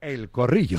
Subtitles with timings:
[0.00, 0.78] El Corrillo.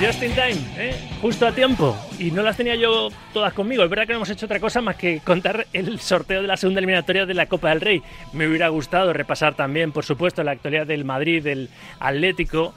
[0.00, 0.94] Just in time, ¿eh?
[1.22, 1.96] justo a tiempo.
[2.18, 3.84] Y no las tenía yo todas conmigo.
[3.84, 6.56] Es verdad que no hemos hecho otra cosa más que contar el sorteo de la
[6.56, 8.02] segunda eliminatoria de la Copa del Rey.
[8.32, 11.70] Me hubiera gustado repasar también, por supuesto, la actualidad del Madrid, del
[12.00, 12.74] Atlético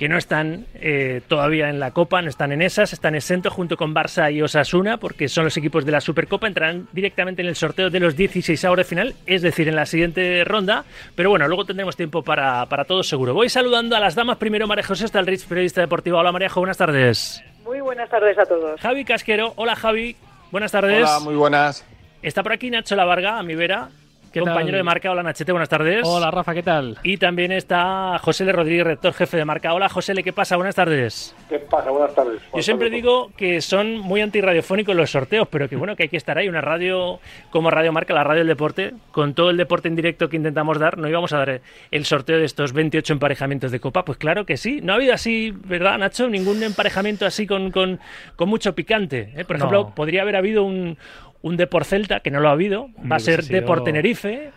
[0.00, 3.76] que no están eh, todavía en la Copa, no están en esas, están exentos junto
[3.76, 7.54] con Barça y Osasuna, porque son los equipos de la Supercopa, entrarán directamente en el
[7.54, 11.46] sorteo de los 16 horas de final, es decir, en la siguiente ronda, pero bueno,
[11.48, 13.34] luego tendremos tiempo para, para todo seguro.
[13.34, 16.18] Voy saludando a las damas, primero María José Stalrich, periodista deportiva.
[16.18, 17.44] Hola María buenas tardes.
[17.62, 18.80] Muy buenas tardes a todos.
[18.80, 20.16] Javi Casquero, hola Javi,
[20.50, 21.06] buenas tardes.
[21.06, 21.84] Hola, muy buenas.
[22.22, 23.90] Está por aquí Nacho Lavarga, a mi vera,
[24.38, 25.10] compañero de marca.
[25.10, 26.02] Hola Nachete, buenas tardes.
[26.04, 26.98] Hola Rafa, ¿qué tal?
[27.02, 28.52] Y también está José L.
[28.52, 29.74] Rodríguez, rector jefe de marca.
[29.74, 30.56] Hola José L., ¿qué pasa?
[30.56, 31.34] Buenas tardes.
[31.48, 31.90] ¿Qué pasa?
[31.90, 32.40] Buenas tardes.
[32.54, 36.16] Yo siempre digo que son muy antirradiofónicos los sorteos, pero que bueno, que hay que
[36.16, 36.48] estar ahí.
[36.48, 37.20] Una radio
[37.50, 40.78] como Radio Marca, la radio del deporte, con todo el deporte en directo que intentamos
[40.78, 44.04] dar, ¿no íbamos a dar el sorteo de estos 28 emparejamientos de Copa?
[44.04, 44.80] Pues claro que sí.
[44.82, 46.28] No ha habido así, ¿verdad, Nacho?
[46.28, 47.98] Ningún emparejamiento así con, con,
[48.38, 49.32] mucho picante.
[49.36, 49.44] ¿eh?
[49.44, 50.96] Por ejemplo, podría haber habido un,
[51.42, 52.88] un Depor Celta, que no lo ha habido.
[53.10, 54.52] Va a ser Depor Tenerife.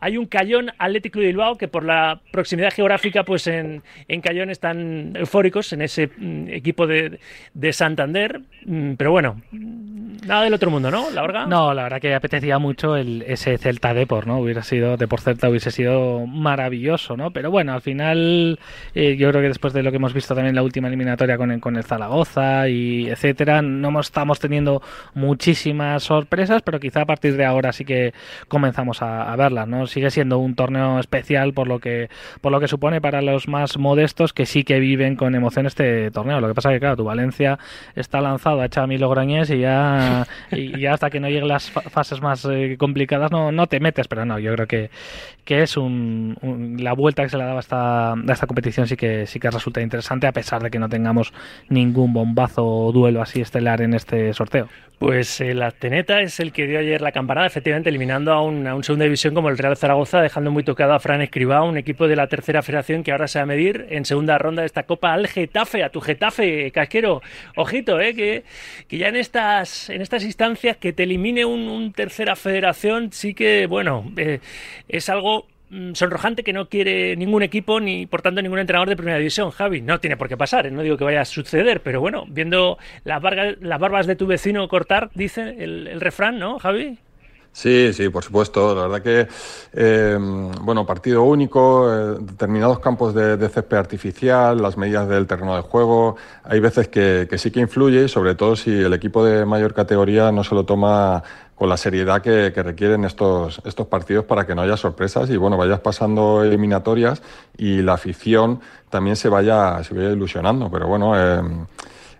[0.00, 4.50] Hay un Cayón Atlético de Bilbao que por la proximidad geográfica, pues en, en Cayón
[4.50, 7.18] están eufóricos en ese mm, equipo de,
[7.54, 8.40] de Santander.
[8.64, 9.42] Mm, pero bueno,
[10.26, 11.10] nada del otro mundo, ¿no?
[11.10, 14.38] ¿La No, la verdad que apetecía mucho el, ese Celta Depor, ¿no?
[14.38, 17.32] Hubiera sido, Depor Celta hubiese sido maravilloso, ¿no?
[17.32, 18.58] Pero bueno, al final
[18.94, 21.36] eh, yo creo que después de lo que hemos visto también en la última eliminatoria
[21.36, 24.80] con el, con el Zaragoza y etcétera, no estamos teniendo
[25.14, 28.12] muchísimas sorpresas, pero quizá a partir de ahora sí que
[28.46, 29.87] comenzamos a verlas, ¿no?
[29.88, 32.08] Sigue siendo un torneo especial por lo que
[32.40, 36.10] por lo que supone para los más modestos que sí que viven con emoción este
[36.10, 36.40] torneo.
[36.40, 37.58] Lo que pasa que claro, tu Valencia
[37.94, 41.70] está lanzado a echar a Logroñés y ya y ya hasta que no lleguen las
[41.70, 44.90] fases más eh, complicadas no, no te metes, pero no, yo creo que,
[45.44, 46.36] que es un,
[46.78, 49.50] la vuelta que se le daba a esta, a esta competición sí que sí que
[49.50, 51.32] resulta interesante a pesar de que no tengamos
[51.68, 54.68] ningún bombazo o duelo así estelar en este sorteo.
[54.98, 58.74] Pues el Ateneta es el que dio ayer la campanada, efectivamente eliminando a un, a
[58.74, 62.08] un segunda división como el Real Zaragoza, dejando muy tocado a Fran Escribá, un equipo
[62.08, 64.82] de la tercera federación que ahora se va a medir en segunda ronda de esta
[64.82, 67.22] Copa al Getafe, a tu Getafe, casquero.
[67.56, 68.44] Ojito, eh, que,
[68.88, 73.66] que ya en estas, en estas instancias que te elimine un, tercera federación, sí que,
[73.66, 74.40] bueno, eh,
[74.88, 78.96] es algo mm, sonrojante que no quiere ningún equipo ni por tanto ningún entrenador de
[78.96, 79.80] primera división, Javi.
[79.80, 80.70] No tiene por qué pasar, ¿eh?
[80.70, 85.10] no digo que vaya a suceder, pero bueno, viendo las, barbas de tu vecino cortar,
[85.14, 86.98] dice el refrán, ¿no, Javi?
[87.52, 88.74] Sí, sí, por supuesto.
[88.74, 89.28] La verdad que,
[89.72, 90.16] eh,
[90.60, 96.16] bueno, partido único, eh, determinados campos de, césped artificial, las medidas del terreno de juego,
[96.44, 100.44] hay veces que, sí que influye, sobre todo si el equipo de mayor categoría no
[100.44, 101.24] se lo toma
[101.56, 105.56] con la seriedad que, requieren estos, estos partidos para que no haya sorpresas y, bueno,
[105.56, 107.22] vayas pasando eliminatorias
[107.56, 110.70] y la afición también se vaya, se vaya ilusionando.
[110.70, 111.42] Pero bueno, eh,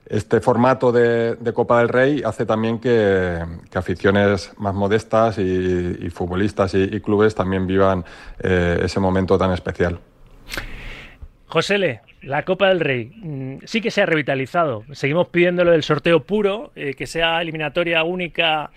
[0.09, 3.39] este formato de, Copa del Rey hace también que,
[3.75, 8.05] aficiones más modestas y, futbolistas y, clubes también vivan
[8.43, 9.99] eh, ese momento tan especial.
[11.47, 14.85] José la Copa del Rey mm, sí que se ha revitalizado.
[14.93, 18.71] Seguimos pidiéndolo del sorteo puro, eh, que sea eliminatoria única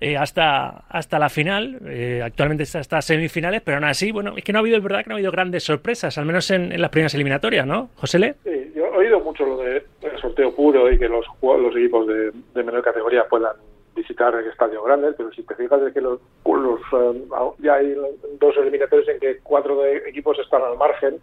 [0.00, 1.78] eh, hasta, hasta la final.
[1.86, 4.82] Eh, actualmente está hasta semifinales, pero aún así, bueno, es que no ha habido, es
[4.82, 7.90] verdad que no ha habido grandes sorpresas, al menos en, las primeras eliminatorias, ¿no?
[7.94, 8.34] José Le.
[8.42, 9.84] Sí, yo he oído mucho lo de,
[10.32, 12.32] sorteo puro y que los, los equipos de,
[12.62, 13.56] menor categoría puedan
[13.94, 17.24] visitar el estadio grande, pero si te fijas es que los, los eh,
[17.58, 17.94] ya hay
[18.40, 21.20] dos eliminatorios en que cuatro equipos están al margen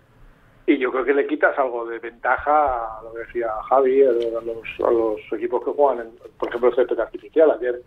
[0.67, 4.11] y yo creo que le quitas algo de ventaja a lo que decía Javi, a
[4.11, 7.51] los, a los equipos que juegan, en, por ejemplo, el césped artificial.
[7.51, 7.81] Ayer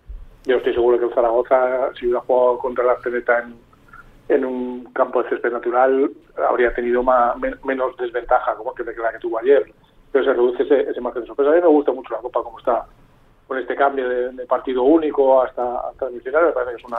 [0.44, 3.54] yo estoy seguro que el Zaragoza, si hubiera jugado contra la en,
[4.28, 6.10] en un campo de césped natural,
[6.48, 9.72] habría tenido más, menos desventaja como que la que tuvo ayer.
[10.12, 11.50] Pero se reduce ese, ese margen de sorpresa.
[11.50, 12.84] A mí me gusta mucho la Copa como está,
[13.48, 16.46] con este cambio de, partido único hasta, hasta el final.
[16.46, 16.98] Me parece que es una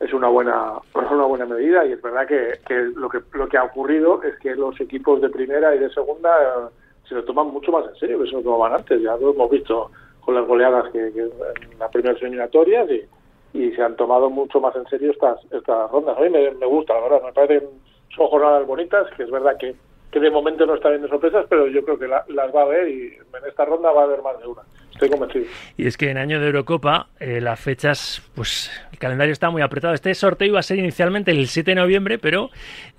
[0.00, 3.56] es una buena una buena medida y es verdad que, que, lo que lo que
[3.56, 6.68] ha ocurrido es que los equipos de primera y de segunda eh,
[7.08, 9.50] se lo toman mucho más en serio que se lo tomaban antes ya lo hemos
[9.50, 14.60] visto con las goleadas que, en las primeras eliminatorias y, y, se han tomado mucho
[14.60, 16.16] más en serio estas estas rondas.
[16.18, 17.68] A mí me, me gusta, la verdad, me parecen
[18.14, 19.74] son jornadas bonitas, que es verdad que,
[20.14, 22.88] que de momento no está viendo sorpresas, pero yo creo que las va a haber
[22.88, 24.62] y en esta ronda va a haber más de una.
[24.92, 25.46] Estoy convencido.
[25.76, 29.60] Y es que en año de Eurocopa eh, las fechas, pues el calendario está muy
[29.60, 29.92] apretado.
[29.92, 32.50] Este sorteo iba a ser inicialmente el 7 de noviembre, pero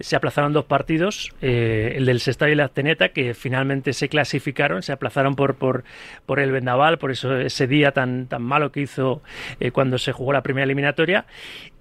[0.02, 4.84] se aplazaron dos partidos, eh, el del Sestao y la Teneta, que finalmente se clasificaron,
[4.84, 5.86] se aplazaron por, por,
[6.26, 9.22] por el Vendaval, por eso ese día tan, tan malo que hizo
[9.62, 11.28] eh, cuando se jugó la primera eliminatoria.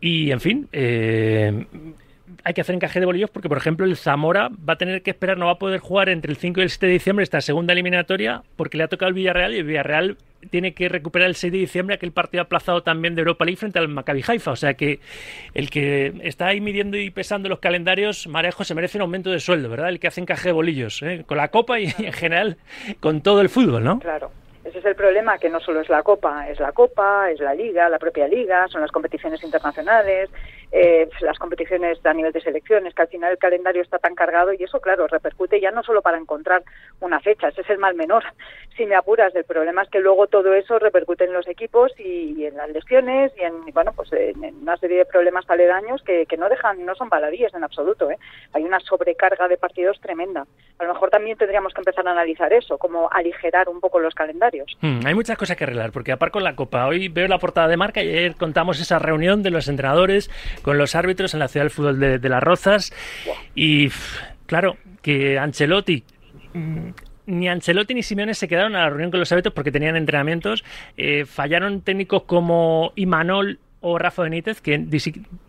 [0.00, 0.69] Y en fin,
[2.42, 5.10] hay que hacer encaje de bolillos porque, por ejemplo, el Zamora va a tener que
[5.10, 7.40] esperar, no va a poder jugar entre el 5 y el 7 de diciembre esta
[7.40, 10.16] segunda eliminatoria porque le ha tocado el Villarreal y el Villarreal
[10.50, 13.78] tiene que recuperar el 6 de diciembre aquel partido aplazado también de Europa League frente
[13.78, 14.50] al Maccabi Haifa.
[14.50, 15.00] O sea que
[15.54, 19.40] el que está ahí midiendo y pesando los calendarios, Marejo, se merece un aumento de
[19.40, 19.88] sueldo, ¿verdad?
[19.88, 21.25] El que hace encaje de bolillos, ¿eh?
[21.26, 22.56] con la Copa y en general
[23.00, 23.98] con todo el fútbol, ¿no?
[24.00, 24.31] Claro.
[24.64, 27.54] Ese es el problema, que no solo es la Copa, es la Copa, es la
[27.54, 30.31] Liga, la propia Liga, son las competiciones internacionales,
[30.76, 34.52] eh, las competiciones a nivel de selecciones, que al final el calendario está tan cargado
[34.52, 36.64] y eso, claro, repercute ya no solo para encontrar
[36.98, 38.24] una fecha, ese es el mal menor,
[38.76, 39.32] si me apuras.
[39.36, 43.30] El problema es que luego todo eso repercute en los equipos y, en las lesiones
[43.38, 46.96] y en, bueno, pues en, una serie de problemas aledaños que, que no dejan, no
[46.96, 48.10] son baladíes en absoluto.
[48.10, 48.18] ¿eh?
[48.52, 50.44] Hay una sobrecarga de partidos tremenda.
[50.80, 54.12] A lo mejor también tendríamos que empezar a analizar eso, como aligerar un poco los
[54.12, 54.76] calendarios.
[54.80, 57.68] Hmm, hay muchas cosas que arreglar, porque aparte con la Copa, hoy veo la portada
[57.68, 60.28] de marca y ayer contamos esa reunión de los entrenadores
[60.64, 62.93] con los árbitros en la ciudad del fútbol de, Las Rozas.
[63.55, 63.90] Y
[64.46, 66.02] claro, que Ancelotti
[66.55, 66.88] mm,
[67.26, 70.64] ni Ancelotti ni Simeone se quedaron a la reunión con los árbitros porque tenían entrenamientos.
[70.96, 74.78] Eh, fallaron técnicos como Imanol o Rafa Benítez, que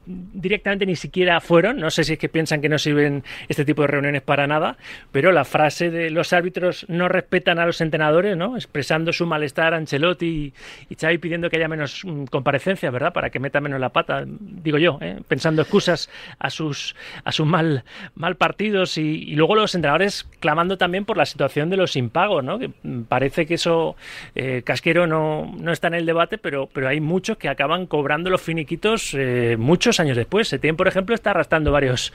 [0.05, 1.77] directamente ni siquiera fueron.
[1.77, 4.77] No sé si es que piensan que no sirven este tipo de reuniones para nada,
[5.11, 8.55] pero la frase de los árbitros no respetan a los entrenadores, ¿no?
[8.55, 10.53] expresando su malestar a Ancelotti
[10.89, 13.13] y, Xavi pidiendo que haya menos mm, comparecencias, ¿verdad?
[13.13, 15.19] Para que meta menos la pata, digo yo, ¿eh?
[15.27, 16.09] pensando excusas
[16.39, 17.83] a sus, a sus mal,
[18.15, 22.57] mal partidos y, luego los entrenadores clamando también por la situación de los impagos, ¿no?
[22.57, 22.69] Que
[23.07, 23.95] parece que eso,
[24.35, 28.29] eh, Casquero no, no está en el debate, pero, pero hay muchos que acaban cobrando
[28.29, 30.47] los finiquitos eh, muchos años después.
[30.47, 32.13] Setién, por ejemplo, está arrastrando varios,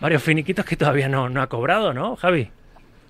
[0.00, 2.50] varios finiquitos que todavía no, no ha cobrado, ¿no, Javi?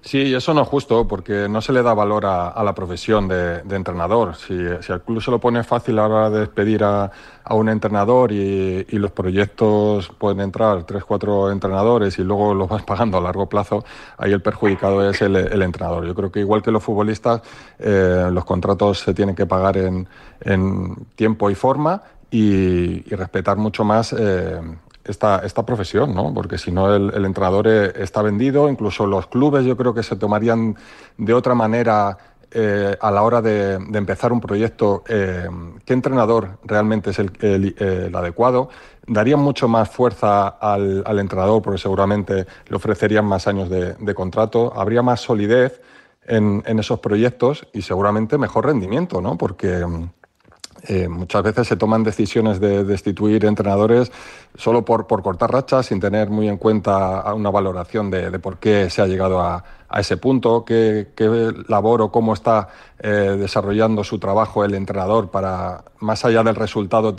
[0.03, 3.59] Sí, eso no es justo porque no se le da valor a, la profesión de,
[3.71, 4.35] entrenador.
[4.35, 7.11] Si, si, al club se lo pone fácil a la hora de despedir a,
[7.51, 13.19] un entrenador y, los proyectos pueden entrar tres, cuatro entrenadores y luego los vas pagando
[13.19, 13.85] a largo plazo,
[14.17, 16.07] ahí el perjudicado es el, entrenador.
[16.07, 17.43] Yo creo que igual que los futbolistas,
[17.79, 20.09] eh, los contratos se tienen que pagar en,
[20.41, 24.61] en tiempo y forma y, respetar mucho más eh,
[25.05, 26.33] esta, esta profesión, ¿no?
[26.33, 30.17] Porque si no, el, entrenador eh, está vendido, incluso los clubes yo creo que se
[30.17, 30.77] tomarían
[31.17, 32.17] de otra manera
[32.53, 38.69] eh, a la hora de, empezar un proyecto qué entrenador realmente es el, adecuado.
[39.07, 45.03] Darían mucho más fuerza al, entrenador porque seguramente le ofrecerían más años de, contrato, habría
[45.03, 45.81] más solidez
[46.27, 49.37] en, en, esos proyectos y seguramente mejor rendimiento, ¿no?
[49.37, 49.85] Porque
[50.83, 54.11] eh, muchas veces se toman decisiones de destituir entrenadores
[54.57, 58.89] solo por, por cortar rachas, sin tener muy en cuenta una valoración de, por qué
[58.91, 59.65] se ha llegado a,
[59.99, 61.09] ese punto, qué,
[61.67, 62.69] labor o cómo está
[63.01, 67.15] eh, desarrollando su trabajo el entrenador para, más allá del resultado,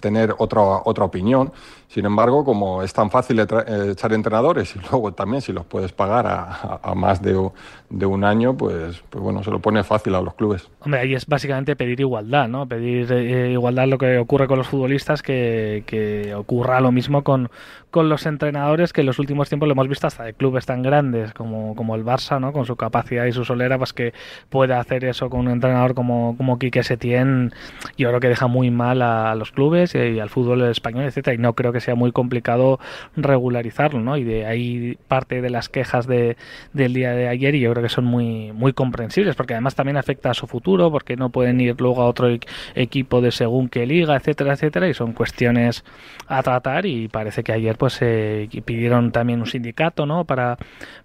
[0.00, 1.52] tener otra, otra opinión.
[1.88, 3.44] Sin embargo, como es tan fácil eh,
[3.90, 9.02] echar entrenadores y luego también si los puedes pagar a, más de, un año, pues,
[9.08, 10.68] pues bueno, se lo pone fácil a los clubes.
[10.80, 12.68] Hombre, ahí es básicamente pedir igualdad, ¿no?
[12.68, 17.50] Pedir eh, igualdad lo que ocurre con los futbolistas, que, que ocurra lo mismo con,
[17.90, 20.82] con los entrenadores, que en los últimos tiempos lo hemos visto hasta de clubes tan
[20.82, 22.52] grandes como, como el Barça, ¿no?
[22.52, 24.12] Con su capacidad y su solera, pues que
[24.50, 27.52] puede hacer eso con un entrenador como, como Quique Setién,
[27.96, 31.38] yo creo que deja muy mal a, los clubes y, al fútbol español, etcétera, y
[31.38, 32.78] no creo que sea muy complicado
[33.16, 34.16] regularizarlo, ¿no?
[34.16, 36.36] Y de ahí parte de las quejas de,
[36.72, 39.96] del día de ayer y yo creo que son muy, muy comprensibles, porque además también
[39.96, 42.28] afecta a su futuro, porque no pueden ir luego a otro
[42.74, 45.84] equipo de según qué liga, etcétera, etcétera, y son cuestiones
[46.26, 50.24] a tratar y parece que ayer pues eh, pidieron también un sindicato, ¿no?
[50.24, 50.58] Para,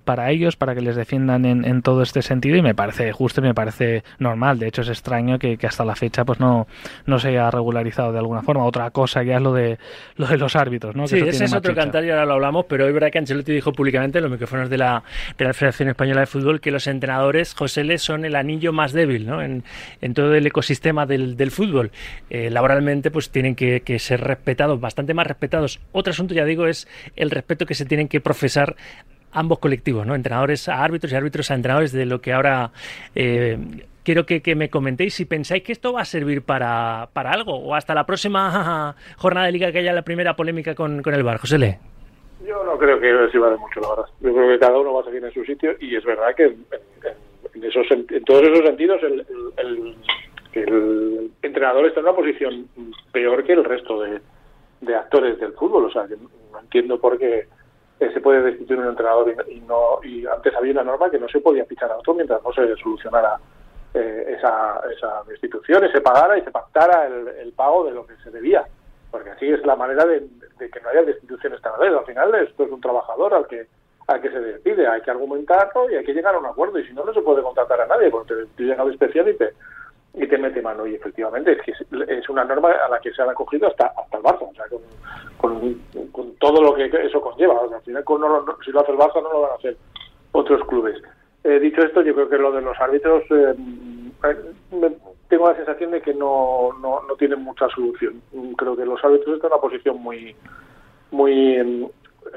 [0.04, 3.42] para ellos, para que les defiendan en, en todo este sentido y me parece justo
[3.42, 4.60] y me parece normal.
[4.60, 6.68] De hecho es extraño que, que hasta la fecha pues no,
[7.06, 8.66] no se haya regularizado de alguna forma.
[8.66, 9.78] Otra cosa ya es lo de,
[10.16, 11.08] lo de los árbitros, ¿no?
[11.08, 13.72] Sí, ese es otro cantar y ahora lo hablamos, pero hoy verdad que Ancelotti dijo
[13.72, 15.04] públicamente en los micrófonos de la,
[15.38, 18.94] de la Federación Española de Fútbol que los entrenadores, José Le, son el anillo más
[18.94, 19.42] débil, ¿no?
[19.42, 19.64] En,
[20.02, 21.92] en todo el ecosistema del, del fútbol.
[22.30, 25.80] Eh, laboralmente, pues tienen que, que ser respetados, bastante más respetados.
[25.92, 28.76] Otro asunto, ya digo, es el respeto que se tienen que profesar
[29.34, 30.16] ambos colectivos, ¿no?
[30.16, 32.72] Entrenadores a árbitros y árbitros a entrenadores de lo que ahora
[33.16, 33.58] eh,
[34.04, 37.76] quiero que, me comentéis si pensáis que esto va a servir para, para algo o
[37.76, 41.38] hasta la próxima jornada de liga que haya la primera polémica con, con el Bar.
[41.38, 41.80] José Le.
[42.46, 44.06] Yo no creo que sirva de mucho, la verdad.
[44.20, 46.44] Yo creo que cada uno va a seguir en su sitio y es verdad que
[46.44, 47.88] en, esos,
[48.26, 49.96] todos esos sentidos el,
[51.42, 52.68] entrenador está en una posición
[53.12, 55.86] peor que el resto de, actores del fútbol.
[55.86, 56.06] O sea,
[56.52, 57.48] no entiendo por qué
[58.00, 61.40] se puede destituir un entrenador y, no y antes había una norma que no se
[61.40, 63.40] podía fichar a otro mientras no se solucionara
[63.94, 68.32] eh, esa, esa destitución, se pagara y se pactara el, pago de lo que se
[68.32, 68.66] debía.
[69.12, 71.94] porque así es la manera de, que no haya destituciones cada vez.
[71.94, 73.68] Al final esto es un trabajador al que
[74.08, 76.86] al que se despide, hay que argumentarlo y hay que llegar a un acuerdo y
[76.86, 79.54] si no, no se puede contratar a nadie porque te, llega de especial y te,
[80.16, 80.86] y te mete mano.
[80.86, 84.18] Y efectivamente es que es, una norma a la que se han acogido hasta, hasta
[84.18, 84.82] el Barça, o sea, con,
[85.44, 87.60] con, todo lo que eso conlleva.
[87.62, 88.22] al final, con
[88.64, 89.78] si lo hace el Barça, no lo van a hacer
[90.32, 91.02] otros clubes.
[91.44, 93.54] Eh, dicho esto, yo creo que lo de los árbitros, eh,
[95.28, 98.22] tengo la sensación de que no, no, no tienen mucha solución.
[98.58, 100.36] Creo que los árbitros están en una posición muy,
[101.12, 101.88] muy em,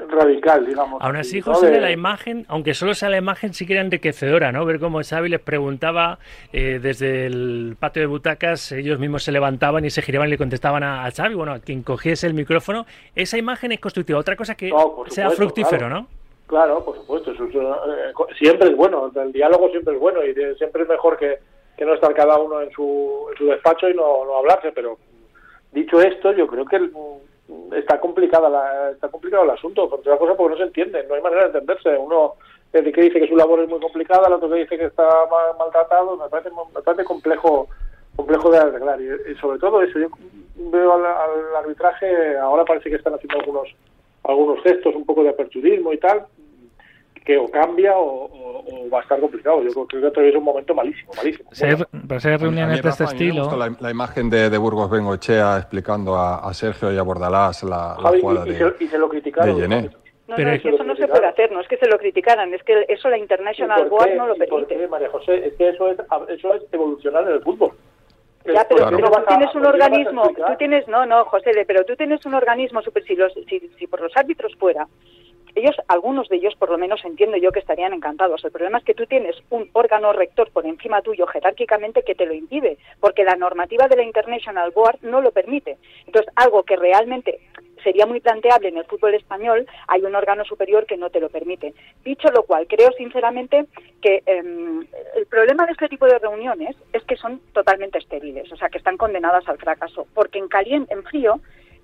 [0.09, 1.01] radical, digamos.
[1.01, 4.65] Aún así, José, la imagen, aunque solo sea la imagen, sí que era enriquecedora, ¿no?
[4.65, 6.19] Ver cómo Xavi les preguntaba
[6.53, 10.37] eh, desde el patio de butacas, ellos mismos se levantaban y se giraban y le
[10.37, 12.85] contestaban a, Xavi, bueno, a quien cogiese el micrófono.
[13.15, 14.19] Esa imagen es constructiva.
[14.19, 14.71] Otra cosa que
[15.07, 16.07] sea fructífero, ¿no?
[16.47, 17.31] Claro, por supuesto.
[17.31, 21.39] Eh, siempre es bueno, el diálogo siempre es bueno y siempre es mejor que,
[21.77, 24.97] que no estar cada uno en su, en su despacho y no, no hablarse, pero
[25.73, 26.89] dicho esto, yo creo que
[27.75, 31.15] está complicada la, está complicado el asunto, por otra cosa porque no se entiende, no
[31.15, 31.97] hay manera de entenderse.
[31.97, 32.35] Uno
[32.71, 35.07] que dice que su labor es muy complicada, el otro que dice que está
[35.57, 37.67] maltratado, me parece, me parece complejo
[38.17, 40.07] complejo de arreglar y, sobre todo eso yo
[40.55, 41.05] veo al,
[41.55, 43.69] arbitraje ahora parece que están haciendo algunos
[44.23, 46.25] algunos gestos un poco de aperturismo y tal
[47.27, 49.61] que o cambia o, va a estar complicado.
[49.61, 51.49] Yo creo que todavía es un momento malísimo, malísimo.
[52.07, 53.55] Para ser reuniones de este estilo.
[53.57, 58.47] La, la, imagen de, de Burgos Bengochea explicando a, Sergio y a Bordalás la, jugada
[58.47, 59.59] y, de, y se lo criticaron.
[60.27, 62.53] No, pero es que eso no se puede hacer, no es que se lo criticaran,
[62.53, 64.87] es que eso la International Board no lo permite.
[64.87, 65.47] María José?
[65.47, 65.97] Es que eso es,
[66.29, 67.71] eso es evolucionar en el fútbol.
[68.45, 72.33] Ya, pero, tú tienes un organismo, tú tienes, no, no, José, pero tú tienes un
[72.33, 73.17] organismo super, si,
[73.49, 74.87] si, si por los árbitros fuera,
[75.55, 78.43] ellos, algunos de ellos por lo menos entiendo yo que estarían encantados.
[78.43, 82.25] El problema es que tú tienes un órgano rector por encima tuyo jerárquicamente que te
[82.25, 85.77] lo impide, porque la normativa de la International Board no lo permite.
[86.05, 87.39] Entonces, algo que realmente
[87.83, 91.29] sería muy planteable en el fútbol español, hay un órgano superior que no te lo
[91.29, 91.73] permite.
[92.03, 93.65] Dicho lo cual, creo sinceramente
[94.01, 94.85] que em,
[95.15, 98.77] el problema de este tipo de reuniones es que son totalmente estériles, o sea, que
[98.77, 101.39] están condenadas al fracaso, porque en caliente, en frío,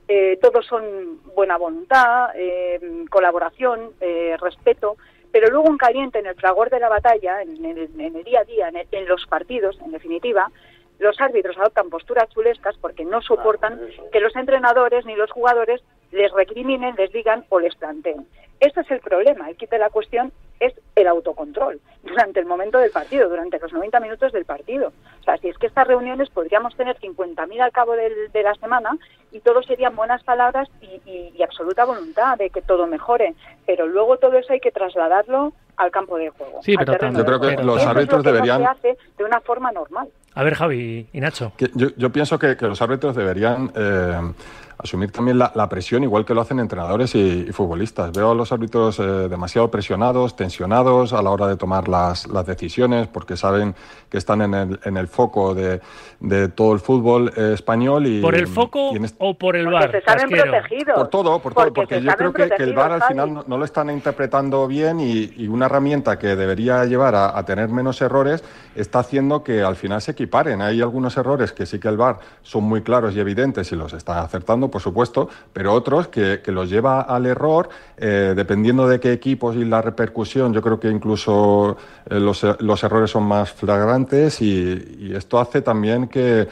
[0.08, 2.80] eh, todos son buena voluntad, eh,
[3.10, 4.98] colaboración, eh, respeto,
[5.32, 8.72] pero luego en caliente, en el fragor de la batalla, en el, día a día,
[8.92, 10.52] en, los partidos, en definitiva,
[11.00, 13.80] los árbitros adoptan posturas chulescas porque no soportan
[14.12, 15.82] que los entrenadores ni los jugadores
[16.12, 18.28] les recriminen, les digan o les planteen.
[18.60, 19.50] Este es el problema.
[19.50, 24.00] El quite la cuestión es el autocontrol durante el momento del partido, durante los 90
[24.00, 24.94] minutos del partido.
[25.24, 28.98] O sea, si es que estas reuniones podríamos tener 50.000 al cabo de la semana
[29.32, 34.38] y todo serían buenas palabras y, absoluta voluntad de que todo mejore, pero luego todo
[34.38, 36.60] eso hay que trasladarlo al campo de juego.
[36.62, 38.62] Sí, pero yo creo que los árbitros deberían...
[38.62, 40.08] se hace de una forma normal.
[40.36, 41.54] A ver, Javi y Nacho.
[41.76, 43.72] yo, pienso que, los árbitros deberían...
[43.76, 44.34] Eh,
[44.84, 48.12] asumir también la, presión, igual que lo hacen entrenadores y, futbolistas.
[48.12, 52.46] Veo a los árbitros eh, demasiado presionados, tensionados a la hora de tomar las, las
[52.46, 53.76] decisiones, porque saben
[54.10, 55.80] que están en el, en el foco de,
[56.20, 58.08] de todo el fútbol eh, español.
[58.08, 59.92] Y, ¿Por el foco o por el VAR?
[59.92, 60.96] Se saben protegidos.
[60.96, 63.90] Por todo, por todo, porque, yo creo que, el VAR al final no, lo están
[63.90, 68.44] interpretando bien y, una herramienta que debería llevar a, a, tener menos errores
[68.76, 70.62] está haciendo que al final se equiparen.
[70.62, 73.94] Hay algunos errores que sí que el VAR son muy claros y evidentes y los
[73.94, 79.14] está acertando por supuesto, pero otros que, los lleva al error, eh, dependiendo de qué
[79.14, 81.78] equipos y la repercusión, yo creo que incluso
[82.10, 86.48] eh, los, errores son más flagrantes y, esto hace también que,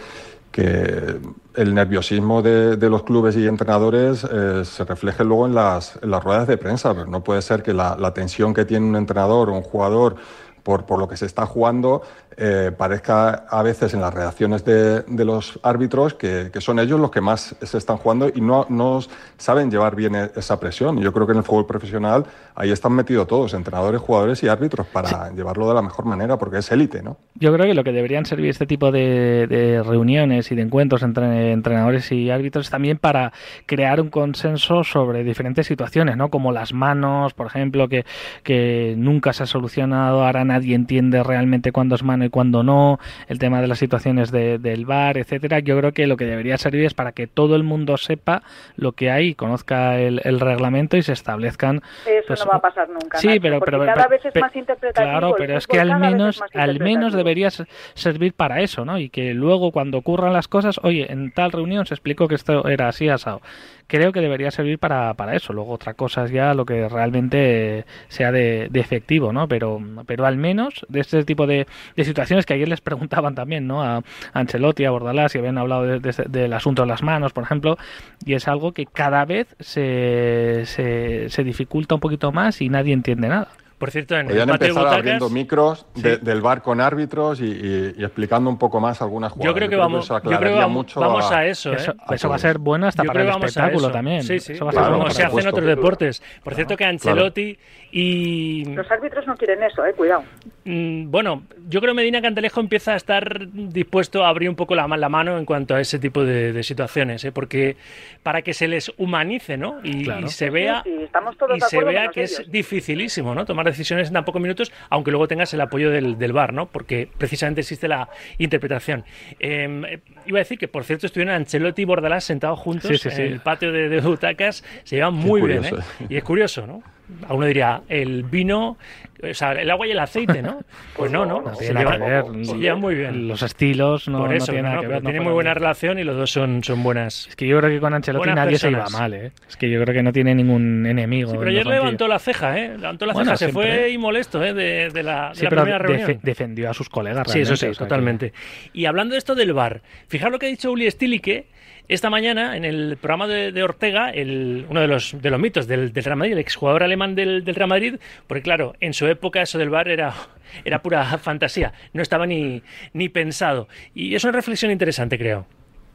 [1.56, 6.58] el nerviosismo de, los clubes y entrenadores eh, se refleje luego en las, ruedas de
[6.58, 6.94] prensa.
[6.94, 10.16] Pero no puede ser que la, la tensión que tiene un entrenador o un jugador
[10.62, 12.04] por, por, lo que se está jugando
[12.38, 17.00] eh, parezca a veces en las reacciones de, de los árbitros que, que, son ellos
[17.00, 19.00] los que más se están jugando y no, no
[19.38, 21.00] saben llevar bien e, esa presión.
[21.01, 24.88] Yo creo que en el fútbol profesional ahí están metidos todos, entrenadores, jugadores y árbitros,
[24.88, 27.17] para llevarlo de la mejor manera, porque es élite, ¿no?
[27.35, 31.03] Yo creo que lo que deberían servir este tipo de, de reuniones y de encuentros
[31.03, 33.33] entre entrenadores y árbitros es también para
[33.65, 36.29] crear un consenso sobre diferentes situaciones, ¿no?
[36.29, 38.05] Como las manos, por ejemplo, que,
[38.43, 43.00] que nunca se ha solucionado, ahora nadie entiende realmente cuándo es mano y cuando no,
[43.28, 46.86] el tema de las situaciones del bar, etcétera, yo creo que lo que debería servir
[46.86, 48.44] es para que todo el mundo sepa
[48.75, 51.82] lo que hay, conozca el, reglamento y se establezcan.
[52.06, 53.18] Eso pues, no va a pasar nunca.
[53.18, 55.10] Sí, pero, pero, cada vez es más interpretativo.
[55.10, 57.50] Claro, pero es que al menos, al menos debería
[57.94, 58.98] servir para eso, ¿no?
[58.98, 62.68] Y que luego cuando ocurran las cosas, oye, en tal reunión se explicó que esto
[62.68, 63.42] era así asado
[63.91, 65.51] creo que debería servir para, para eso.
[65.51, 69.50] Luego otra cosa es ya lo que realmente sea de, efectivo, ¿no?
[69.50, 71.67] Pero, pero al menos de este tipo de,
[71.98, 73.83] situaciones que ayer les preguntaban también, ¿no?
[73.83, 77.77] A, Ancelotti, a Bordalás, y habían hablado del asunto de las manos, por ejemplo,
[78.25, 83.27] y es algo que cada vez se, se dificulta un poquito más y nadie entiende
[83.27, 83.50] nada.
[83.81, 88.47] Por cierto, en Podrían el patio empezar abriendo micros del bar con árbitros y, explicando
[88.47, 89.50] un poco más algunas jugadas.
[89.50, 91.73] Yo creo que vamos, yo creo que vamos, vamos a, eso.
[91.73, 92.27] Eso, ¿eh?
[92.29, 94.21] va a ser bueno hasta para el espectáculo también.
[94.21, 94.53] Sí, sí.
[94.53, 96.21] Eso va a ser como se hace en otros deportes.
[96.43, 97.57] Por cierto que Ancelotti
[97.91, 98.65] y...
[98.65, 100.25] Los árbitros no quieren eso, eh, cuidado.
[100.63, 104.75] Mm, bueno, yo creo que Medina Cantalejo empieza a estar dispuesto a abrir un poco
[104.75, 107.31] la, la mano en cuanto a ese tipo de, situaciones, ¿eh?
[107.31, 107.77] porque
[108.21, 109.79] para que se les humanice, ¿no?
[109.83, 113.45] Y, se vea, y se vea que es dificilísimo, ¿no?
[113.45, 116.68] Tomar decisiones en tan pocos minutos, aunque luego tengas el apoyo del, del VAR, ¿no?
[116.68, 119.04] Porque precisamente existe la interpretación.
[119.40, 119.84] Em,
[120.25, 123.72] iba a decir que, por cierto, estuvieron Ancelotti y Bordalás sentados juntos en el patio
[123.72, 125.72] de, de butacas, se llevan muy bien, ¿eh?
[126.10, 126.84] Y es curioso, ¿no?
[127.28, 128.78] a uno diría, el vino,
[129.24, 130.62] o sea, el agua y el aceite, ¿no?
[130.96, 133.28] Pues no, no, se, llevan, muy bien.
[133.28, 135.01] Los estilos no, Por eso, nada que ver.
[135.01, 137.28] Tienen muy buena relación y los dos son, son buenas.
[137.28, 139.32] Es que yo creo que con Ancelotti nadie se iba mal, ¿eh?
[139.48, 141.34] Es que yo creo que no tiene ningún enemigo.
[141.38, 142.78] pero ayer levantó la ceja, ¿eh?
[142.78, 144.54] Levantó la ceja, se fue y molesto, ¿eh?
[144.54, 146.20] De, de la, de la primera reunión.
[146.22, 148.34] defendió a sus colegas, Sí, eso sí, totalmente.
[148.74, 151.48] Y hablando de esto del bar, fijaros lo que ha dicho Uli Stilicke,
[151.93, 156.31] esta mañana, en el programa de, Ortega, el, uno de los, mitos del, Real Madrid,
[156.31, 157.95] el exjugador alemán del, Real Madrid,
[158.27, 160.13] porque claro, en su época eso del bar era,
[160.63, 162.62] era pura fantasía, no estaba ni,
[162.93, 163.67] ni pensado.
[163.93, 165.45] Y es una reflexión interesante, creo.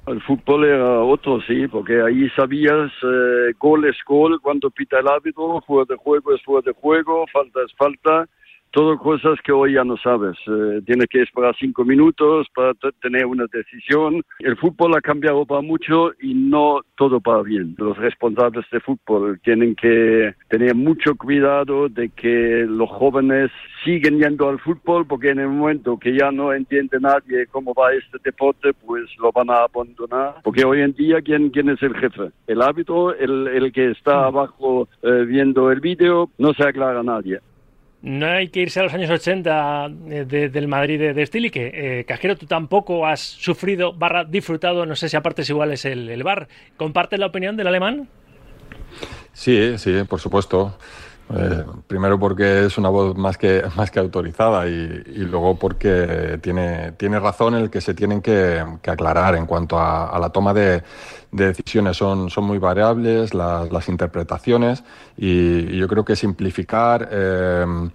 [0.07, 5.09] El fútbol era otro, sí, porque ahí sabías eh, gol es gol, cuando pita el
[5.09, 8.29] árbitro, fuera de juego es fuera de juego, falta es falta,
[8.71, 10.37] todo cosas que hoy ya no sabes.
[10.47, 14.23] Eh, tienes que esperar cinco minutos para tener una decisión.
[14.39, 17.75] El fútbol ha cambiado para mucho y no todo para bien.
[17.79, 23.51] Los responsables de fútbol tienen que tener mucho cuidado de que los jóvenes
[23.85, 27.95] siguen yendo al fútbol porque en el momento que ya no entiende nadie cómo va
[27.95, 30.37] este deporte, pues lo van a abandonar.
[30.43, 32.31] Porque hoy en día, ¿quién, quién es el jefe?
[32.47, 37.41] El árbitro, el, el que está abajo eh, viendo el vídeo, no se aclara nadie
[38.07, 41.73] no hay que irse a los años 80 eh, del Madrid de, de Stilique.
[41.75, 46.09] Eh, Cajero, tú tampoco has sufrido, barra disfrutado, no sé si a partes iguales el,
[46.09, 46.47] el bar.
[46.77, 48.09] ¿Compartes la opinión del alemán?
[49.33, 50.79] Sí, sí, por supuesto.
[51.35, 56.93] Eh, primero porque es una voz más que, más que autorizada y, luego porque tiene,
[56.93, 60.83] tiene razón el que se tienen que, aclarar en cuanto a, la toma de,
[61.33, 61.97] decisiones.
[61.97, 64.85] Son, son muy variables las, interpretaciones
[65.17, 67.09] y, yo creo que simplificar...
[67.11, 67.91] Eh,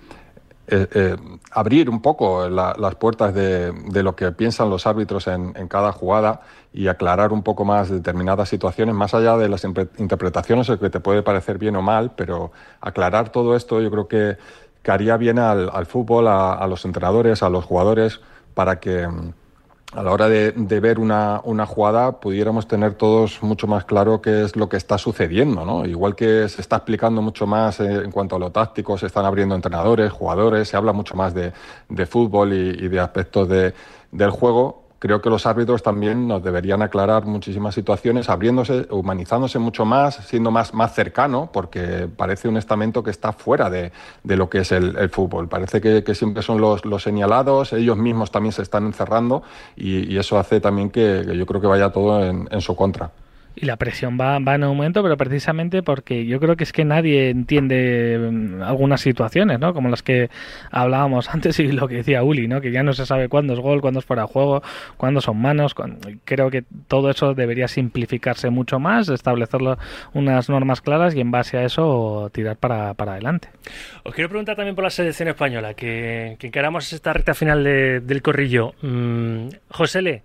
[0.73, 1.17] eh, eh,
[1.51, 6.87] abrir un poco las puertas de, lo que piensan los árbitros en, cada jugada y
[6.87, 11.57] aclarar un poco más determinadas situaciones, más allá de las interpretaciones, que te puede parecer
[11.57, 14.37] bien o mal, pero aclarar todo esto yo creo que,
[14.87, 18.21] haría bien al, fútbol, a, los entrenadores, a los jugadores,
[18.53, 19.07] para que
[19.93, 24.43] a la hora de, ver una, una, jugada pudiéramos tener todos mucho más claro qué
[24.43, 25.85] es lo que está sucediendo, ¿no?
[25.85, 29.25] Igual que se está explicando mucho más eh, en cuanto a lo táctico, se están
[29.25, 31.51] abriendo entrenadores, jugadores, se habla mucho más de,
[31.89, 33.73] de fútbol y, y de aspectos de,
[34.11, 39.83] del juego, creo que los árbitros también nos deberían aclarar muchísimas situaciones, abriéndose, humanizándose mucho
[39.83, 43.91] más, siendo más, más cercano, porque parece un estamento que está fuera de,
[44.23, 45.49] lo que es el, fútbol.
[45.49, 49.41] Parece que, siempre son los, los, señalados, ellos mismos también se están encerrando
[49.75, 53.09] y, eso hace también que, yo creo que vaya todo en su contra
[53.55, 56.85] y la presión va, va en aumento, pero precisamente porque yo creo que es que
[56.85, 59.73] nadie entiende mm, algunas situaciones, ¿no?
[59.73, 60.29] Como las que
[60.71, 62.61] hablábamos antes y lo que decía Uli, ¿no?
[62.61, 64.63] Que ya no se sabe cuándo es gol, cuándo es fuera de juego,
[64.97, 65.75] cuándo son manos.
[66.25, 69.61] Creo que todo eso debería simplificarse mucho más, establecer
[70.13, 73.49] unas normas claras y en base a eso tirar para, para adelante.
[74.03, 78.21] Os quiero preguntar también por la selección española, que, que encaramos esta recta final del
[78.21, 78.73] corrillo.
[78.81, 80.23] Mm, José Le.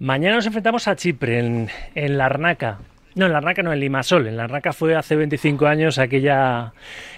[0.00, 2.78] Mañana nos enfrentamos a Chipre en, en Larnaca.
[3.14, 4.26] No, en Larnaca no, en Limasol.
[4.28, 6.72] En Larnaca fue hace 25 años aquella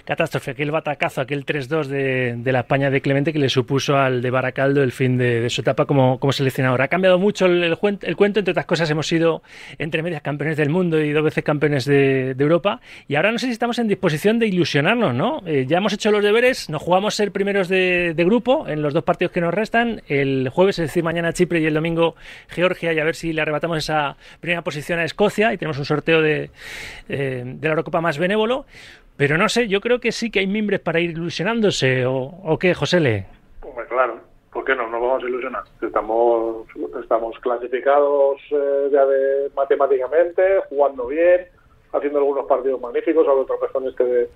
[0.05, 4.21] catástrofe, aquel batacazo, aquel 3-2 de, de, la España de Clemente que le supuso al
[4.21, 6.81] de Baracaldo el fin de, su etapa como, como, seleccionador.
[6.81, 9.43] Ha cambiado mucho el, el, cuento, entre otras cosas hemos sido
[9.77, 13.39] entre medias campeones del mundo y dos veces campeones de, de Europa y ahora no
[13.39, 15.41] sé si estamos en disposición de ilusionarnos, ¿no?
[15.45, 19.03] Eh, ya hemos hecho los deberes, nos jugamos ser primeros de, grupo en los dos
[19.03, 22.15] partidos que nos restan, el jueves, es decir, mañana Chipre y el domingo
[22.47, 25.82] Georgia y a ver si le arrebatamos esa primera posición a Escocia y tenemos un
[25.85, 26.49] sorteo de,
[27.09, 28.65] eh, de la Eurocopa más benévolo.
[29.15, 32.57] Pero no sé, yo creo que sí que hay mimbres para ir ilusionándose, ¿o, o
[32.57, 33.25] qué, José Le?
[33.61, 34.19] Pues claro,
[34.51, 34.89] ¿por qué no?
[34.89, 35.63] No vamos a ilusionar.
[35.81, 36.67] Estamos,
[37.01, 41.45] estamos clasificados eh, ya de, matemáticamente, jugando bien,
[41.91, 44.29] haciendo algunos partidos magníficos, sobre tropezó en este de,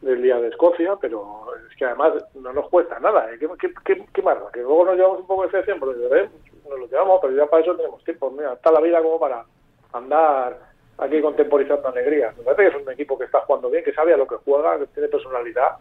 [0.00, 3.32] del día de Escocia, pero es que además no nos cuesta nada.
[3.32, 3.38] ¿eh?
[3.38, 4.06] ¿Qué, qué?
[4.12, 6.28] Que luego nos llevamos un poco de excepción, pero ¿eh?
[6.68, 8.30] nos lo llevamos, pero ya para eso tenemos tiempo.
[8.30, 9.44] Mira, está la vida como para
[9.92, 10.58] andar
[10.98, 12.32] aquí contemporizando alegría.
[12.38, 14.36] Me parece que es un equipo que está jugando bien, que sabe a lo que
[14.36, 15.76] juega, que tiene personalidad,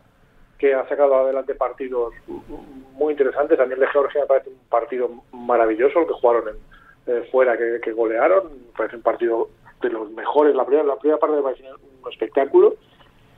[0.58, 2.14] que ha sacado adelante partidos
[2.94, 3.60] muy interesantes.
[3.60, 7.80] El de Georgia me parece un partido maravilloso, el que jugaron en, eh, fuera, que,
[7.82, 8.46] que, golearon.
[8.46, 9.50] Me parece un partido
[9.82, 10.56] de los mejores.
[10.56, 12.76] La primera, la primera parte me parece un espectáculo.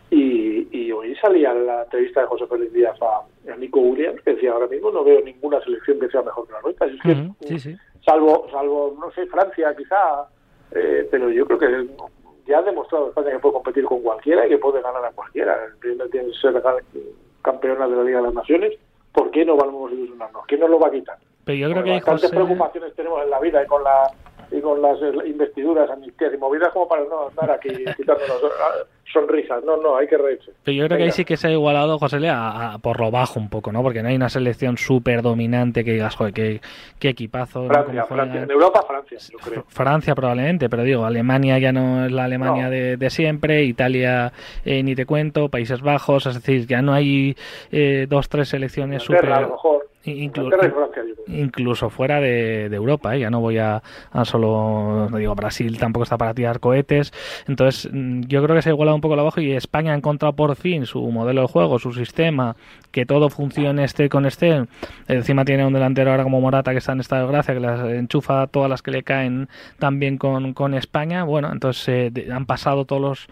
[0.10, 4.36] Y, y, hoy salía la entrevista de José Félix Díaz a, a, Nico Williams que
[4.36, 6.88] decía ahora mismo no veo ninguna selección que sea mejor que la nuestra.
[6.88, 7.78] Es que, uh -huh, sí, sí.
[8.06, 10.30] Salvo, salvo, no sé, Francia quizá,
[10.72, 11.88] eh, pero yo creo que
[12.46, 15.58] ya ha demostrado España que puede competir con cualquiera y que puede ganar a cualquiera.
[15.66, 16.62] El primer tiene que ser
[17.42, 18.74] campeona de la Liga de las Naciones.
[19.14, 20.46] ¿Por qué no vamos a ilusionarnos?
[20.48, 21.18] ¿Quién nos lo va a quita?
[21.46, 22.36] Pero yo creo que bastantes José...
[22.36, 24.12] preocupaciones tenemos en la vida y con la
[24.52, 28.42] y con las investiduras, amnistías y movidas como para no andar aquí quitándonos
[29.12, 29.64] sonrisas.
[29.64, 30.52] No, no, hay que reírse.
[30.64, 30.98] Pero yo creo Venga.
[30.98, 33.50] que ahí sí que se ha igualado, José Lea, a, a, por lo bajo un
[33.50, 33.82] poco, ¿no?
[33.82, 36.62] Porque no hay una selección súper dominante que digas, joder, qué,
[37.00, 37.68] qué equipazo.
[37.68, 38.08] Francia, ¿no?
[38.08, 38.44] Francia.
[38.44, 39.64] En Europa, Francia, yo creo.
[39.68, 42.72] Francia probablemente, pero digo, Alemania ya no es la Alemania no.
[42.72, 44.32] de, de, siempre, Italia
[44.66, 47.36] eh, ni te cuento, Países Bajos, es decir, ya no hay
[47.72, 49.32] eh, dos, tres selecciones súper...
[49.32, 49.77] A lo mejor.
[50.12, 50.50] Inclu
[51.28, 53.20] incluso fuera de, de Europa, ¿eh?
[53.20, 57.14] ya no voy a, a, solo, no digo Brasil, tampoco está para tirar cohetes,
[57.48, 59.96] entonces mm, yo creo que se ha igualado un poco la abajo y España ha
[59.96, 62.56] encontrado por fin su modelo de juego, su sistema,
[62.92, 64.66] que todo funcione este con este,
[65.08, 67.82] encima tiene un delantero ahora como Morata que está en estado de gracia, que las
[67.90, 72.86] enchufa todas las que le caen también con, con España, bueno, entonces eh, han pasado
[72.86, 73.28] todos los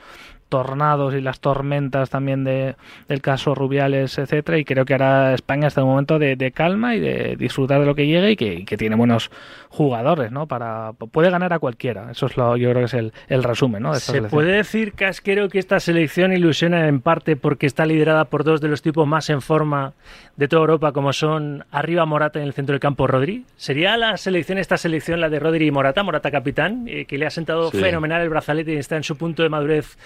[0.55, 2.75] tornados y las tormentas también de,
[3.09, 6.53] del caso Rubiales, etcétera, y creo que ahora España está en un momento de, de
[6.53, 9.31] calma y de disfrutar de lo que llegue y que, y que, tiene buenos
[9.67, 10.47] jugadores, ¿no?
[10.47, 12.09] Para puede ganar a cualquiera.
[12.09, 13.93] Eso es lo yo creo que es el, el resumen, ¿no?
[13.93, 18.45] De Se puede decir casquero que esta selección ilusiona en parte porque está liderada por
[18.45, 19.91] dos de los tipos más en forma
[20.37, 23.43] de toda Europa, como son arriba Morata en el centro del campo Rodri.
[23.57, 27.25] ¿Sería la selección esta selección la de Rodri y Morata, Morata capitán, eh, que le
[27.25, 27.79] ha sentado sí.
[27.79, 29.97] fenomenal el brazalete y está en su punto de madurez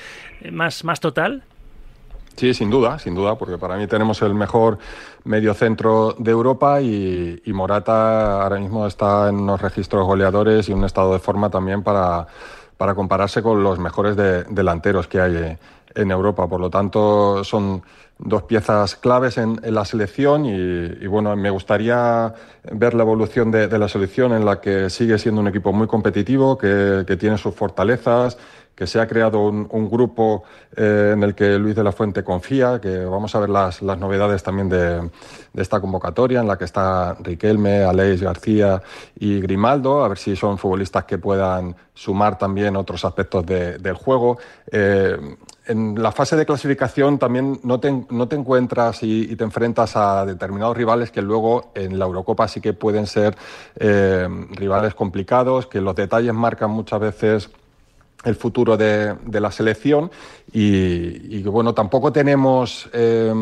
[0.52, 1.44] más, más total?
[2.40, 4.78] Sí, sin duda, sin duda, porque para mí tenemos el mejor
[5.26, 10.86] mediocentro de Europa y, y, Morata ahora mismo está en unos registros goleadores y un
[10.86, 12.28] estado de forma también para,
[12.78, 15.58] para compararse con los mejores de, delanteros que hay
[15.96, 16.48] en Europa.
[16.48, 17.84] Por lo tanto, son
[18.18, 22.34] dos piezas claves en, en la selección y, y, bueno, me gustaría
[22.72, 25.88] ver la evolución de, de, la selección en la que sigue siendo un equipo muy
[25.88, 28.38] competitivo, que, que tiene sus fortalezas
[28.80, 32.24] que se ha creado un, un grupo eh, en el que Luis de la Fuente
[32.24, 36.58] confía, que vamos a ver las, las novedades también de, de, esta convocatoria, en la
[36.58, 38.82] que está Riquelme, Aleix García
[39.20, 43.96] y Grimaldo, a ver si son futbolistas que puedan sumar también otros aspectos de, del
[43.96, 44.38] juego.
[44.72, 45.18] Eh,
[45.66, 50.26] en la fase de clasificación también no te, no te encuentras y, te enfrentas a
[50.26, 53.36] determinados rivales que luego en la Eurocopa sí que pueden ser
[53.76, 57.50] eh, rivales complicados, que los detalles marcan muchas veces
[58.24, 60.12] el futuro de, de la selección
[60.52, 63.34] y, y, bueno, tampoco tenemos eh,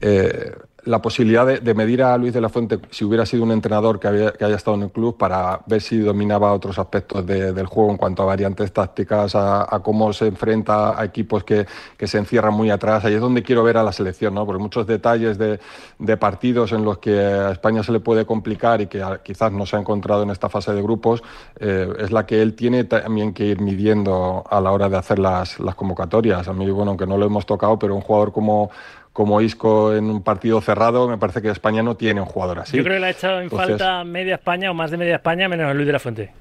[0.00, 0.52] eh,
[0.86, 4.06] la posibilidad de, medir a Luis de la Fuente si hubiera sido un entrenador que,
[4.08, 7.96] haya estado en el club para ver si dominaba otros aspectos de, del juego en
[7.96, 11.66] cuanto a variantes tácticas, a, cómo se enfrenta a equipos que,
[12.06, 13.04] se encierran muy atrás.
[13.04, 14.46] Ahí es donde quiero ver a la selección, ¿no?
[14.46, 15.58] porque muchos detalles de,
[15.98, 19.66] de partidos en los que a España se le puede complicar y que quizás no
[19.66, 21.22] se ha encontrado en esta fase de grupos,
[21.58, 25.18] eh, es la que él tiene también que ir midiendo a la hora de hacer
[25.18, 26.46] las, las convocatorias.
[26.46, 28.70] A mí, bueno, aunque no lo hemos tocado, pero un jugador como
[29.16, 32.76] como Isco en un partido cerrado, me parece que España no tiene un jugador así.
[32.76, 33.68] Yo creo que le ha echado en Entonces...
[33.78, 36.32] falta media España o más de media España, menos Luis de la Fuente.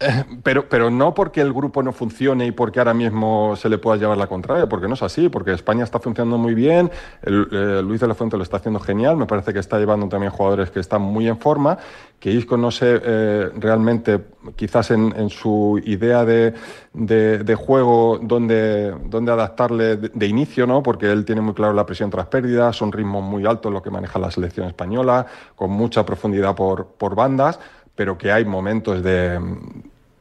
[0.42, 3.98] Pero, pero no porque el grupo no funcione y porque ahora mismo se le pueda
[3.98, 6.90] llevar la contraria, porque no es así, porque España está funcionando muy bien,
[7.22, 10.32] eh, Luis de la Fuente lo está haciendo genial, me parece que está llevando también
[10.32, 11.76] jugadores que están muy en forma,
[12.18, 14.20] que Isco no sé eh, realmente,
[14.56, 16.54] quizás en, su idea de,
[16.94, 20.82] de, juego, dónde, dónde adaptarle de, inicio, ¿no?
[20.82, 23.90] porque él tiene muy claro la presión tras pérdidas, son ritmos muy altos lo que
[23.90, 27.60] maneja la selección española, con mucha profundidad por, por bandas,
[27.94, 29.38] pero que hay momentos de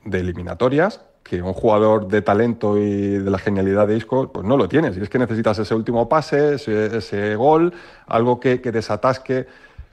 [0.09, 4.57] de eliminatorias que un jugador de talento y de la genialidad de Isco pues no
[4.57, 4.97] lo tienes.
[4.97, 7.73] Y es que necesitas ese último pase, ese, ese gol,
[8.07, 9.45] algo que, que, desatasque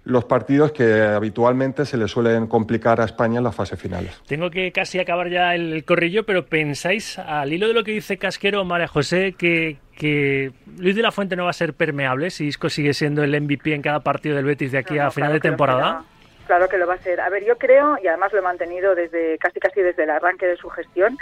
[0.04, 4.22] los partidos que habitualmente se le suelen complicar a España en las fases finales.
[4.26, 8.16] Tengo que casi acabar ya el corrillo, pero pensáis, al hilo de lo que dice
[8.16, 12.46] Casquero María José, que, que Luis de la Fuente no va a ser permeable si
[12.46, 15.10] Isco sigue siendo el MVP en cada partido del Betis de aquí no, no, a
[15.10, 16.04] final de temporada.
[16.46, 17.20] Claro que lo va a ser.
[17.20, 20.46] A ver, yo creo, y además lo he mantenido desde casi casi desde el arranque
[20.46, 21.18] de su gestión,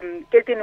[0.00, 0.62] mm, que él tiene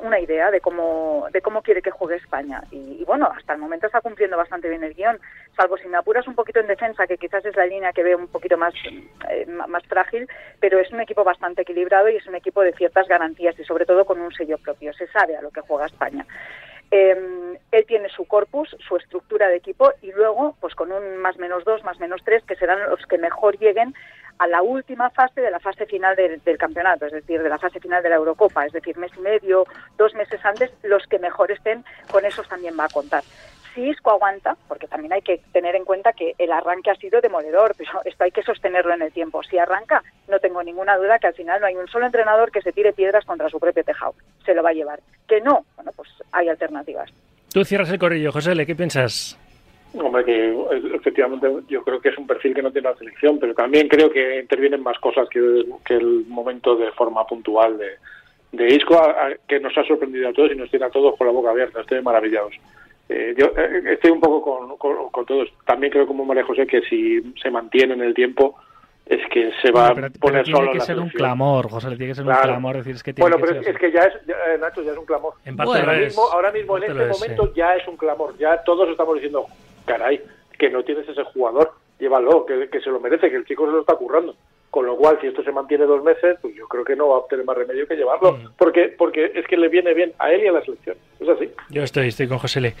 [0.00, 2.64] una idea de cómo, de cómo quiere que juegue España.
[2.72, 5.20] Y, bueno, hasta el momento está cumpliendo bastante bien el guion,
[5.56, 8.18] salvo si me apuras un poquito en defensa, que quizás es la línea que veo
[8.18, 8.74] un poquito más,
[9.30, 13.06] eh, más frágil, pero es un equipo bastante equilibrado y es un equipo de ciertas
[13.06, 14.92] garantías y sobre todo con un sello propio.
[14.92, 16.26] Se sabe a lo que juega España.
[16.94, 21.38] Eh, él tiene su corpus, su estructura de equipo y luego, pues con un más
[21.38, 23.94] menos dos, más menos tres, que serán los que mejor lleguen
[24.38, 27.80] a la última fase de la fase final del, campeonato, es decir, de la fase
[27.80, 29.64] final de la Eurocopa, es decir, mes y medio,
[29.96, 33.22] dos meses antes, los que mejor estén, con esos también va a contar.
[33.74, 37.20] Si Isco aguanta, porque también hay que tener en cuenta que el arranque ha sido
[37.20, 39.42] demoledor, pero esto hay que sostenerlo en el tiempo.
[39.42, 42.62] Si arranca, no tengo ninguna duda que al final no hay un solo entrenador que
[42.62, 44.14] se tire piedras contra su propio tejado.
[44.44, 45.00] Se lo va a llevar.
[45.26, 47.10] Que no, bueno, pues hay alternativas.
[47.52, 49.38] Tú cierras el corrillo, José, ¿qué piensas?
[49.94, 50.56] Hombre, que
[50.94, 54.10] efectivamente yo creo que es un perfil que no tiene la selección, pero también creo
[54.10, 57.90] que intervienen más cosas que, el momento de forma puntual de,
[58.52, 58.98] de Isco,
[59.46, 61.82] que nos ha sorprendido a todos y nos tiene a todos con la boca abierta.
[61.82, 62.54] Estoy maravillados.
[63.12, 64.40] Eh, yo eh, estoy un poco
[64.78, 65.48] con, con, todos.
[65.66, 68.56] También creo, como María José, que si se mantiene en el tiempo,
[69.04, 72.12] es que se va a poner solo tiene que ser un clamor, José, le tiene
[72.12, 74.82] que ser un clamor decir es que Bueno, pero es, que ya es, eh, Nacho,
[74.82, 75.34] ya es un clamor.
[75.58, 79.44] ahora, mismo, ahora mismo en este momento ya es un clamor, ya todos estamos diciendo,
[79.84, 80.22] caray,
[80.58, 83.72] que no tienes ese jugador, llévalo, que, que se lo merece, que el chico se
[83.72, 84.34] lo está currando.
[84.70, 87.18] Con lo cual, si esto se mantiene dos meses, pues yo creo que no va
[87.18, 88.52] a tener más remedio que llevarlo, mm.
[88.56, 90.96] porque porque es que le viene bien a él y a la selección.
[91.22, 91.50] Es así.
[91.70, 92.74] Yo estoy, estoy con José Le.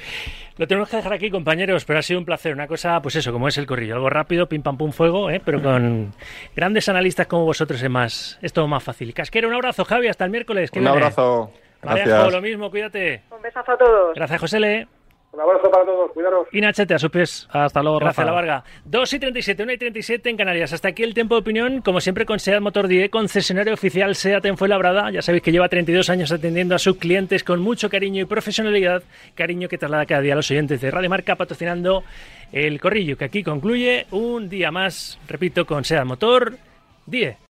[0.58, 2.52] Lo tenemos que dejar aquí, compañeros, pero ha sido un placer.
[2.52, 5.40] Una cosa, pues eso, como es el corrillo, algo rápido, pim pam pum fuego, ¿eh?
[5.44, 6.12] pero con
[6.54, 9.14] grandes analistas como vosotros es más, es todo más fácil.
[9.14, 10.70] Casquero, un abrazo, Javi, hasta el miércoles.
[10.74, 11.52] Un abrazo.
[11.80, 12.32] Gracias.
[12.32, 13.22] lo mismo, cuídate.
[13.30, 14.14] Un besazo a todos.
[14.14, 14.88] Gracias, José Le.
[15.32, 16.46] Un abrazo para todos, cuidaros.
[16.52, 17.48] Y Nachete, a sus pies.
[17.50, 18.64] Hasta luego, Gracias, La Varga.
[18.84, 20.74] 2 y 37, 1 y 37 en Canarias.
[20.74, 24.44] Hasta aquí el tiempo de opinión, como siempre con SEAT Motor 10, concesionario oficial SEAT
[24.44, 25.10] en Fuenlabrada.
[25.10, 29.02] Ya sabéis que lleva 32 años atendiendo a sus clientes con mucho cariño y profesionalidad.
[29.34, 32.04] Cariño que traslada cada día a los oyentes de Radio Marca patrocinando
[32.52, 36.58] el corrillo, que aquí concluye un día más, repito, con SEAT Motor
[37.06, 37.42] 10.